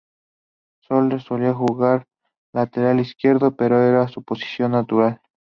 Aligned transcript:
Soler 0.81 1.21
solía 1.21 1.53
jugar 1.53 1.99
de 2.53 2.61
lateral 2.61 2.99
izquierdo, 3.01 3.55
que 3.55 3.65
era 3.65 4.07
su 4.07 4.23
posición 4.23 4.71
natural. 4.71 5.21